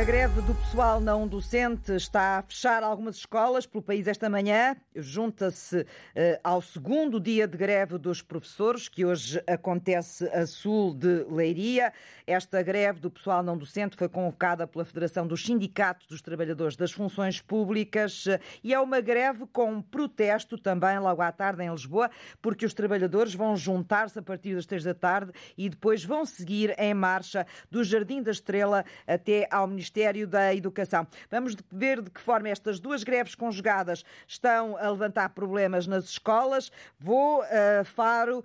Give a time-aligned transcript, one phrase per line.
[0.00, 4.74] A greve do pessoal não docente está a fechar algumas escolas pelo país esta manhã.
[4.96, 11.26] Junta-se eh, ao segundo dia de greve dos professores, que hoje acontece a sul de
[11.30, 11.92] Leiria.
[12.26, 16.92] Esta greve do pessoal não docente foi convocada pela Federação dos Sindicatos dos Trabalhadores das
[16.92, 22.10] Funções Públicas eh, e é uma greve com protesto também logo à tarde em Lisboa,
[22.40, 26.74] porque os trabalhadores vão juntar-se a partir das três da tarde e depois vão seguir
[26.78, 31.06] em marcha do Jardim da Estrela até ao Ministério Ministério da Educação.
[31.28, 36.70] Vamos ver de que forma estas duas greves conjugadas estão a levantar problemas nas escolas.
[36.98, 38.44] Vou uh, Faro, uh,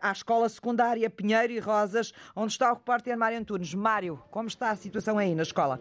[0.00, 3.74] à Escola Secundária Pinheiro e Rosas, onde está o repórter Mário Antunes.
[3.74, 5.78] Mário, como está a situação aí na escola?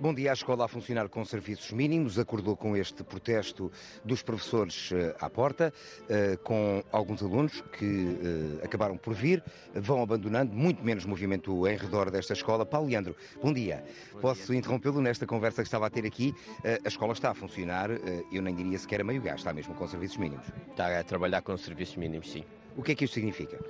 [0.00, 0.30] Bom dia.
[0.30, 3.70] A escola a funcionar com serviços mínimos acordou com este protesto
[4.02, 5.74] dos professores eh, à porta,
[6.08, 8.16] eh, com alguns alunos que
[8.62, 9.44] eh, acabaram por vir,
[9.74, 12.64] vão abandonando, muito menos movimento em redor desta escola.
[12.64, 13.84] Paulo Leandro, bom dia.
[14.14, 16.34] Bom Posso interrompê-lo nesta conversa que estava a ter aqui?
[16.82, 17.90] A escola está a funcionar,
[18.32, 20.46] eu nem diria sequer a meio gás, está mesmo com serviços mínimos.
[20.70, 22.42] Está a trabalhar com serviços mínimos, sim.
[22.74, 23.62] O que é que isto significa?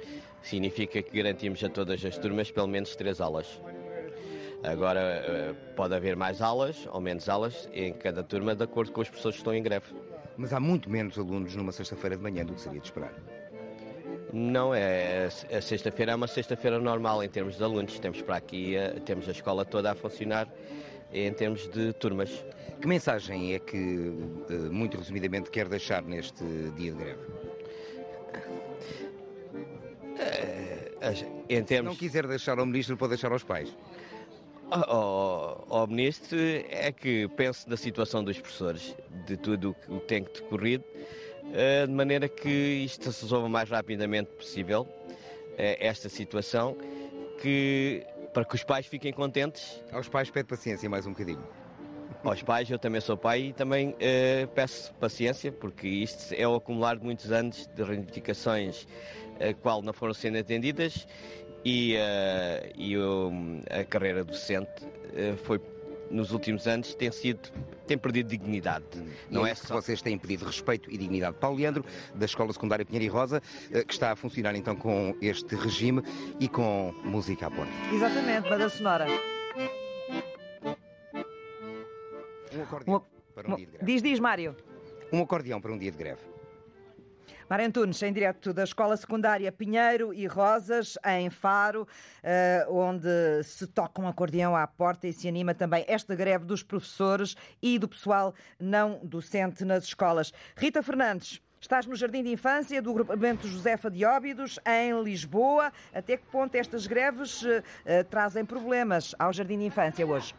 [0.43, 3.61] Significa que garantimos a todas as turmas pelo menos três aulas.
[4.63, 9.01] Agora eh, pode haver mais aulas ou menos aulas em cada turma, de acordo com
[9.01, 9.87] as pessoas que estão em greve.
[10.37, 13.15] Mas há muito menos alunos numa sexta-feira de manhã do que seria de esperar.
[14.33, 15.27] Não é.
[15.27, 17.99] A sexta-feira é uma sexta-feira normal em termos de alunos.
[17.99, 20.47] Temos para aqui, eh, temos a escola toda a funcionar
[21.13, 22.45] em termos de turmas.
[22.81, 24.13] Que mensagem é que,
[24.51, 26.45] eh, muito resumidamente, quer deixar neste
[26.77, 27.21] dia de greve?
[31.49, 31.93] Em termos...
[31.95, 33.75] Se não quiser deixar ao ministro, pode deixar aos pais
[34.71, 38.95] ao, ao Ministro é que pense na situação dos professores,
[39.27, 40.85] de tudo o que tem decorrido,
[41.53, 44.87] eh, de maneira que isto se resolva o mais rapidamente possível,
[45.59, 46.77] eh, esta situação,
[47.41, 49.83] que, para que os pais fiquem contentes.
[49.93, 51.43] Aos pais pede paciência mais um bocadinho.
[52.23, 56.55] Aos pais, eu também sou pai e também uh, peço paciência, porque isto é o
[56.55, 61.07] acumular de muitos anos de reivindicações uh, qual não foram sendo atendidas
[61.65, 62.95] e, uh, e
[63.71, 65.61] a carreira docente uh, foi
[66.11, 67.51] nos últimos anos tem sido
[67.87, 68.85] tem perdido dignidade.
[69.29, 69.75] Não é, é só...
[69.75, 71.37] vocês têm pedido respeito e dignidade.
[71.39, 71.85] Paulo Leandro,
[72.15, 76.03] da Escola Secundária Pinheiro e Rosa, uh, que está a funcionar então com este regime
[76.39, 77.73] e com música à porta.
[77.93, 79.07] Exatamente, banda sonora.
[82.53, 83.33] Um acordeão um...
[83.35, 83.87] para um dia de greve.
[83.87, 84.57] Diz, diz, Mário.
[85.13, 86.21] Um acordeão para um dia de greve.
[87.51, 91.85] Mário Antunes, em direto da Escola Secundária Pinheiro e Rosas, em Faro,
[92.23, 96.63] eh, onde se toca um acordeão à porta e se anima também esta greve dos
[96.63, 100.33] professores e do pessoal não docente nas escolas.
[100.57, 101.43] Rita Fernandes.
[101.61, 105.73] Estás no Jardim de Infância do Grupamento Josefa de Óbidos, em Lisboa.
[105.93, 107.65] Até que ponto estas greves uh,
[108.09, 110.33] trazem problemas ao Jardim de Infância hoje?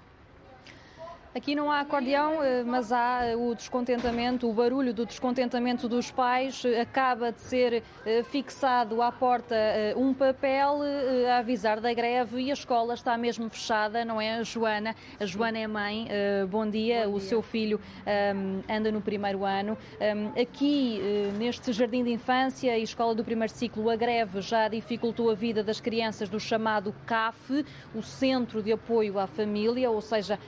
[1.33, 6.11] Aqui não há acordeão, eh, mas há eh, o descontentamento, o barulho do descontentamento dos
[6.11, 6.65] pais.
[6.65, 7.83] Eh, acaba de ser
[8.25, 9.55] fixado à porta
[9.95, 10.81] um papel
[11.29, 14.93] a avisar da greve e a escola está mesmo fechada, não é, Joana?
[15.19, 16.07] A Joana é mãe,
[16.49, 17.09] bom dia, bom dia.
[17.09, 17.79] o seu filho
[18.69, 19.77] anda no primeiro ano.
[20.39, 20.99] Aqui,
[21.37, 25.63] neste jardim de infância e escola do primeiro ciclo, a greve já dificultou a vida
[25.63, 27.65] das crianças do chamado CAF,
[27.95, 30.39] o Centro de Apoio à Família, ou seja,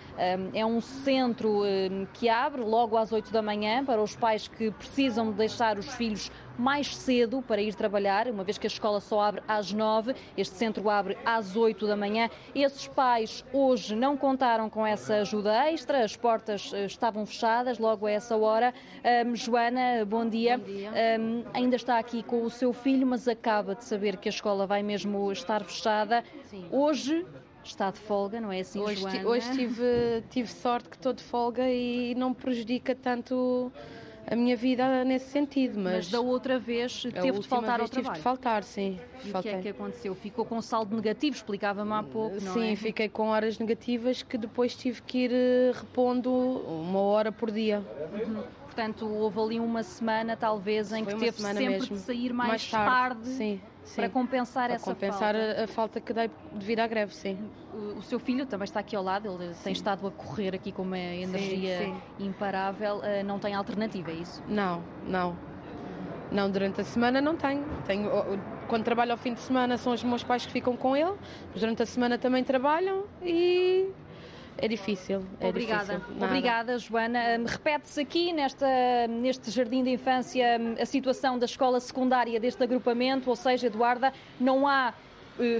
[0.53, 4.47] é um um centro eh, que abre logo às 8 da manhã para os pais
[4.47, 8.99] que precisam deixar os filhos mais cedo para ir trabalhar, uma vez que a escola
[8.99, 12.29] só abre às 9, este centro abre às 8 da manhã.
[12.53, 18.05] Esses pais hoje não contaram com essa ajuda extra, as portas eh, estavam fechadas logo
[18.05, 18.73] a essa hora.
[19.25, 20.57] Um, Joana, bom dia.
[20.57, 20.91] Bom dia.
[21.19, 24.65] Um, ainda está aqui com o seu filho, mas acaba de saber que a escola
[24.65, 26.23] vai mesmo estar fechada.
[26.45, 26.67] Sim.
[26.71, 27.25] Hoje
[27.63, 29.27] está de folga, não é assim, hoje, Joana?
[29.27, 33.71] Hoje tive, tive sorte que estou de folga e não prejudica tanto
[34.29, 35.79] a minha vida nesse sentido.
[35.79, 37.89] Mas, mas da outra vez teve de faltar ao trabalho?
[37.89, 38.99] Tive de faltar, sim.
[39.23, 40.15] E o que é que aconteceu?
[40.15, 42.75] Ficou com saldo negativo, explicava-me há pouco, Sim, é?
[42.75, 47.83] fiquei com horas negativas que depois tive que ir eh, repondo uma hora por dia.
[48.13, 48.43] Uhum.
[48.65, 51.95] Portanto, houve ali uma semana, talvez, em Foi que teve sempre mesmo.
[51.95, 53.95] de sair mais, mais tarde, tarde sim, sim.
[53.95, 55.61] para compensar para essa compensar falta.
[55.61, 57.37] A, a falta que dei de vir à greve, sim.
[57.73, 59.63] O, o seu filho também está aqui ao lado, ele sim.
[59.63, 62.25] tem estado a correr aqui com uma energia sim, sim.
[62.25, 62.97] imparável.
[62.97, 64.43] Uh, não tem alternativa, é isso?
[64.47, 65.35] Não, não.
[66.31, 67.63] Não, durante a semana não tenho.
[67.85, 68.09] tenho.
[68.67, 71.13] Quando trabalho ao fim de semana são os meus pais que ficam com ele,
[71.51, 73.91] mas durante a semana também trabalham e
[74.57, 75.23] é difícil.
[75.39, 75.95] É Obrigada.
[75.97, 76.23] Difícil.
[76.23, 77.19] Obrigada, Joana.
[77.39, 78.67] Hum, repete-se aqui nesta,
[79.07, 84.13] neste jardim de infância hum, a situação da escola secundária deste agrupamento, ou seja, Eduarda,
[84.39, 84.93] não há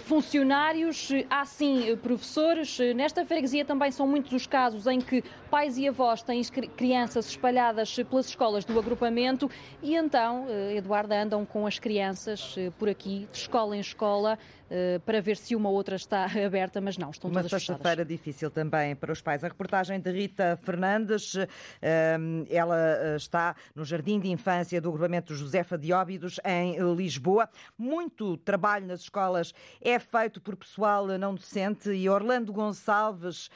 [0.01, 2.77] funcionários, há sim professores.
[2.95, 6.41] Nesta freguesia também são muitos os casos em que pais e avós têm
[6.75, 9.49] crianças espalhadas pelas escolas do agrupamento
[9.81, 14.37] e então, Eduardo, andam com as crianças por aqui, de escola em escola,
[14.75, 17.69] eh, para ver se uma ou outra está aberta, mas não, estão todas fechadas.
[17.69, 19.43] Uma sexta-feira difícil também para os pais.
[19.43, 21.35] A reportagem de Rita Fernandes,
[21.79, 22.17] eh,
[22.49, 27.47] ela eh, está no Jardim de Infância do Agrupamento Josefa de Óbidos, em Lisboa.
[27.77, 33.49] Muito trabalho nas escolas é feito por pessoal não docente e Orlando Gonçalves,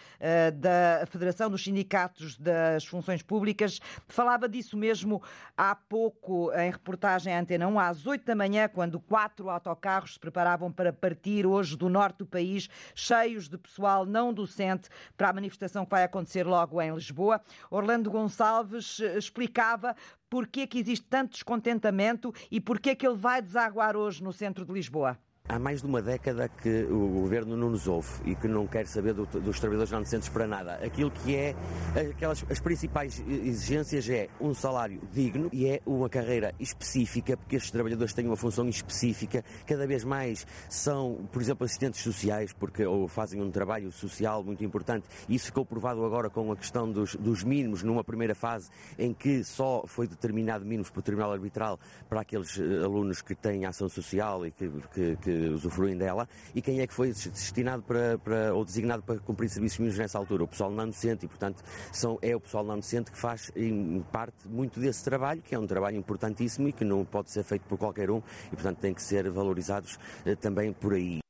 [0.56, 5.21] da Federação dos Sindicatos das Funções Públicas, falava disso mesmo
[5.56, 10.19] há pouco em reportagem à Antena 1, às 8 da manhã, quando quatro autocarros se
[10.19, 15.33] preparavam para partir hoje do norte do país, cheios de pessoal não docente para a
[15.33, 17.42] manifestação que vai acontecer logo em Lisboa.
[17.69, 19.95] Orlando Gonçalves eh, explicava
[20.30, 24.74] porquê que existe tanto descontentamento e porquê que ele vai desaguar hoje no centro de
[24.74, 25.18] Lisboa.
[25.50, 28.86] Há mais de uma década que o governo não nos ouve e que não quer
[28.86, 30.74] saber do, dos trabalhadores não decentes para nada.
[30.86, 31.56] Aquilo que é,
[31.96, 37.72] aquelas, as principais exigências é um salário digno e é uma carreira específica, porque estes
[37.72, 39.42] trabalhadores têm uma função específica.
[39.66, 44.66] Cada vez mais são, por exemplo, assistentes sociais, porque ou fazem um trabalho social muito
[44.66, 45.08] importante.
[45.30, 48.70] Isso ficou provado agora com a questão dos, dos mínimos, numa primeira fase
[49.00, 51.80] em que só foi determinado mínimos por tribunal arbitral
[52.10, 56.62] para aqueles eh, alunos que têm ação social e que, que, que usufruem dela e
[56.62, 60.44] quem é que foi destinado para, para, ou designado para cumprir serviços mínimos nessa altura?
[60.44, 64.04] O pessoal não docente e, portanto, são, é o pessoal não docente que faz, em
[64.12, 67.63] parte, muito desse trabalho, que é um trabalho importantíssimo e que não pode ser feito
[67.63, 71.27] por qualquer um e, portanto, tem que ser valorizados eh, também por aí.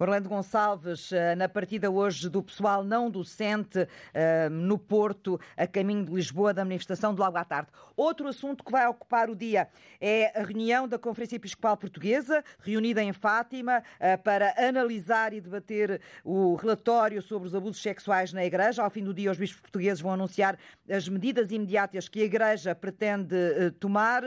[0.00, 6.06] Orlando Gonçalves, eh, na partida hoje do pessoal não docente eh, no Porto, a caminho
[6.06, 7.68] de Lisboa, da manifestação de logo à tarde.
[7.94, 9.68] Outro assunto que vai ocupar o dia
[10.00, 16.00] é a reunião da Conferência Episcopal Portuguesa, reunida em Fátima, eh, para analisar e debater
[16.24, 18.82] o relatório sobre os abusos sexuais na Igreja.
[18.82, 20.58] Ao fim do dia, os bispos portugueses vão anunciar
[20.88, 23.36] as medidas imediatas que a Igreja pretende
[23.78, 24.24] tomar.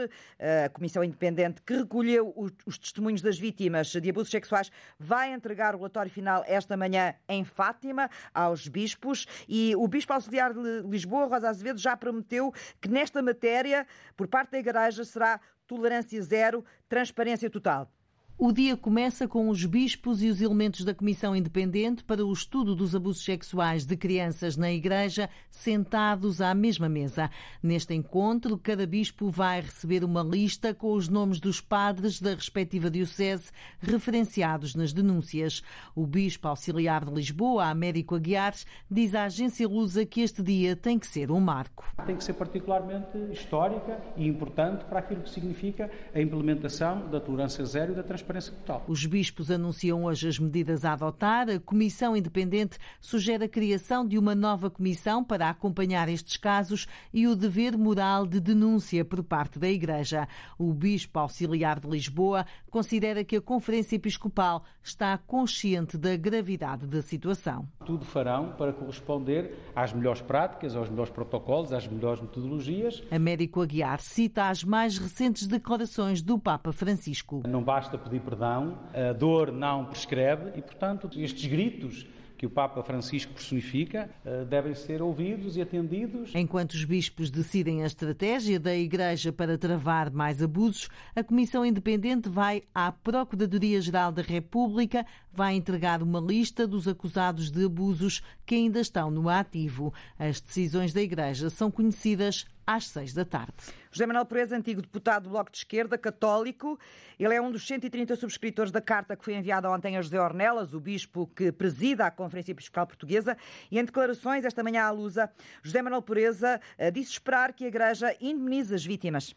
[0.64, 2.32] A Comissão Independente, que recolheu
[2.64, 7.14] os testemunhos das vítimas de abusos sexuais, vai entregar entregar o relatório final esta manhã
[7.28, 12.88] em Fátima aos bispos e o bispo auxiliar de Lisboa, Rosa Azevedo, já prometeu que
[12.88, 17.90] nesta matéria, por parte da Igreja, será tolerância zero, transparência total.
[18.36, 22.74] O dia começa com os bispos e os elementos da Comissão Independente para o estudo
[22.74, 27.30] dos abusos sexuais de crianças na Igreja sentados à mesma mesa.
[27.62, 32.90] Neste encontro, cada bispo vai receber uma lista com os nomes dos padres da respectiva
[32.90, 35.62] diocese referenciados nas denúncias.
[35.94, 38.54] O bispo auxiliar de Lisboa, Américo Aguiar,
[38.90, 41.84] diz à agência Lusa que este dia tem que ser um marco.
[42.04, 47.64] Tem que ser particularmente histórica e importante para aquilo que significa a implementação da tolerância
[47.64, 48.84] zero e da transparência transparência total.
[48.88, 51.48] Os bispos anunciam hoje as medidas a adotar.
[51.48, 57.26] A Comissão Independente sugere a criação de uma nova comissão para acompanhar estes casos e
[57.26, 60.26] o dever moral de denúncia por parte da Igreja.
[60.58, 67.02] O bispo auxiliar de Lisboa considera que a Conferência Episcopal está consciente da gravidade da
[67.02, 67.68] situação.
[67.84, 73.02] Tudo farão para corresponder às melhores práticas, aos melhores protocolos, às melhores metodologias.
[73.10, 77.42] Américo Aguiar cita as mais recentes declarações do Papa Francisco.
[77.46, 82.50] Não basta pedir pedir perdão, a dor não prescreve e, portanto, estes gritos que o
[82.50, 86.32] Papa Francisco personifica eh, devem ser ouvidos e atendidos.
[86.34, 92.28] Enquanto os bispos decidem a estratégia da Igreja para travar mais abusos, a Comissão Independente
[92.28, 98.80] vai à Procuradoria-Geral da República, vai entregar uma lista dos acusados de abusos que ainda
[98.80, 99.92] estão no ativo.
[100.18, 103.52] As decisões da Igreja são conhecidas às seis da tarde.
[103.90, 106.78] José Manuel Perez, antigo deputado do Bloco de Esquerda, católico,
[107.18, 110.74] ele é um dos 130 subscritores da carta que foi enviada ontem a José Ornelas,
[110.74, 113.36] o bispo que presida a Conferência Episcopal Portuguesa,
[113.70, 115.30] e em declarações esta manhã à Lusa,
[115.62, 119.34] José Manuel Pureza eh, disse esperar que a Igreja indemnize as vítimas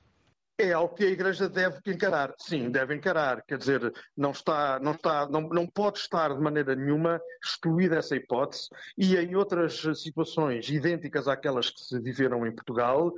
[0.57, 2.33] é algo que a Igreja deve encarar.
[2.37, 3.43] Sim, deve encarar.
[3.43, 8.15] Quer dizer, não está, não está, não, não pode estar de maneira nenhuma excluída essa
[8.15, 8.69] hipótese.
[8.97, 13.13] E em outras situações idênticas àquelas que se viveram em Portugal, uh,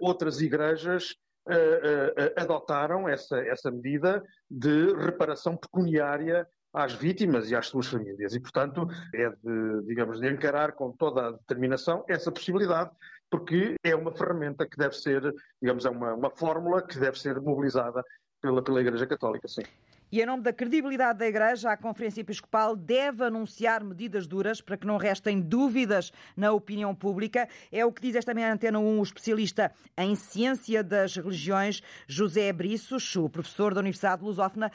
[0.00, 1.16] outras igrejas
[1.48, 8.34] uh, uh, adotaram essa, essa medida de reparação pecuniária às vítimas e às suas famílias.
[8.34, 12.90] E, portanto, é de, digamos, de encarar com toda a determinação essa possibilidade
[13.30, 17.40] porque é uma ferramenta que deve ser, digamos, é uma, uma fórmula que deve ser
[17.40, 18.02] mobilizada
[18.40, 19.62] pela, pela Igreja Católica, sim.
[20.10, 24.76] E em nome da credibilidade da Igreja, a Conferência Episcopal deve anunciar medidas duras para
[24.76, 27.48] que não restem dúvidas na opinião pública.
[27.72, 32.52] É o que diz esta manhã Antena 1 o especialista em ciência das religiões, José
[32.52, 34.70] Briços, o professor da Universidade de Lusófona.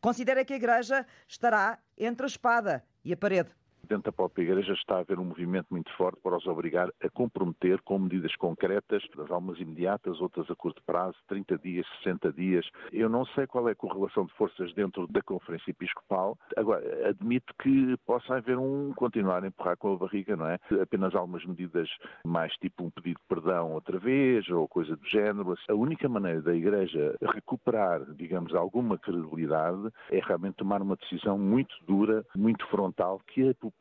[0.00, 3.50] Considera que a Igreja estará entre a espada e a parede
[3.86, 7.08] dentro da própria Igreja está a haver um movimento muito forte para os obrigar a
[7.10, 12.68] comprometer com medidas concretas, algumas imediatas, outras a curto prazo, 30 dias, 60 dias.
[12.92, 16.36] Eu não sei qual é a correlação de forças dentro da Conferência Episcopal.
[16.56, 20.58] Agora, admito que possa haver um continuar a empurrar com a barriga, não é?
[20.80, 21.88] Apenas algumas medidas
[22.24, 25.56] mais tipo um pedido de perdão outra vez ou coisa do género.
[25.68, 31.74] A única maneira da Igreja recuperar, digamos, alguma credibilidade é realmente tomar uma decisão muito
[31.86, 33.75] dura, muito frontal, que a população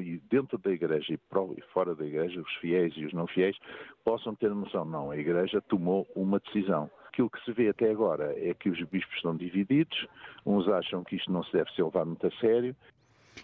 [0.00, 3.56] e dentro da Igreja e fora da Igreja, os fiéis e os não fiéis,
[4.04, 6.90] possam ter noção, não, a Igreja tomou uma decisão.
[7.08, 10.06] Aquilo que se vê até agora é que os bispos estão divididos,
[10.46, 12.76] uns acham que isto não se deve ser levado muito a sério,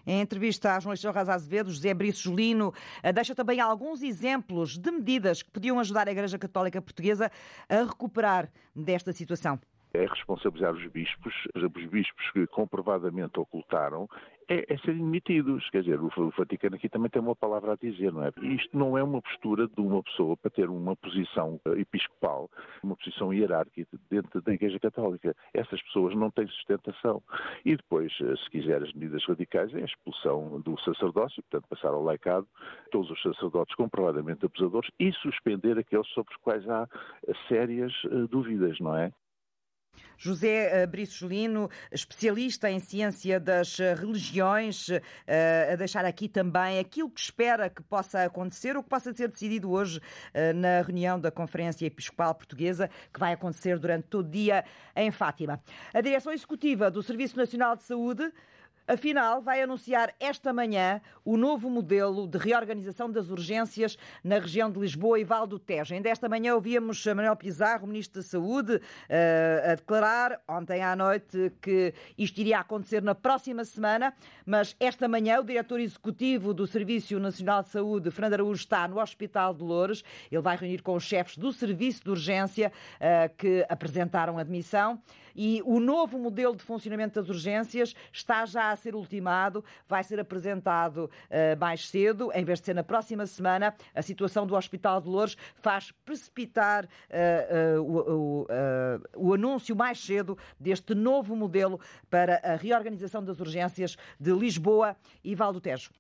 [0.06, 4.90] em entrevista à jornalista Rosa Azevedo, José Brice Julino eh, deixa também alguns exemplos de
[4.90, 7.30] medidas que podiam ajudar a Igreja Católica Portuguesa
[7.68, 9.58] a recuperar desta situação
[9.94, 14.08] é responsabilizar os bispos, os bispos que comprovadamente ocultaram,
[14.48, 15.68] é, é serem demitidos.
[15.70, 18.32] Quer dizer, o, o, Vaticano aqui também tem uma palavra a dizer, não é?
[18.42, 22.50] Isto não é uma postura de uma pessoa para ter uma posição eh, episcopal,
[22.82, 25.34] uma posição hierárquica dentro da Igreja Católica.
[25.54, 27.22] Essas pessoas não têm sustentação.
[27.64, 31.88] E depois, eh, se quiser as medidas radicais, é a expulsão do sacerdócio, portanto, passar
[31.88, 32.46] ao laicado
[32.90, 36.88] todos os sacerdotes comprovadamente abusadores e suspender aqueles sobre os quais há
[37.48, 39.12] sérias eh, dúvidas, não é?
[40.16, 44.88] José eh, Brice Julino, especialista em ciência das eh, religiões,
[45.26, 49.28] eh, a deixar aqui também aquilo que espera que possa acontecer ou que possa ser
[49.28, 50.00] decidido hoje
[50.54, 54.64] na reunião da Conferência Episcopal Portuguesa, que vai acontecer durante todo o dia
[54.96, 55.60] em Fátima.
[55.92, 58.32] A direção executiva do Serviço Nacional de Saúde
[58.86, 64.78] Afinal, vai anunciar esta manhã o novo modelo de reorganização das urgências na região de
[64.78, 65.94] Lisboa e Val do Tejo.
[65.94, 71.50] Ainda esta manhã ouvíamos Manuel Pizarro, Ministro da Saúde, eh, a declarar ontem à noite
[71.62, 74.12] que isto iria acontecer na próxima semana,
[74.44, 79.00] mas esta manhã o diretor executivo do Serviço Nacional de Saúde, Fernando Araújo, está no
[79.00, 80.04] Hospital de Loures.
[80.30, 85.00] Ele vai reunir com os chefes do Serviço de Urgência eh, que apresentaram admissão
[85.34, 90.20] e o novo modelo de funcionamento das urgências está já a ser ultimado, vai ser
[90.20, 93.74] apresentado uh, mais cedo, em vez de ser na próxima semana.
[93.94, 98.46] A situação do Hospital de Lourdes faz precipitar uh, o,
[99.16, 105.34] o anúncio mais cedo deste novo modelo para a reorganização das urgências de Lisboa e
[105.34, 105.90] Val do Tejo.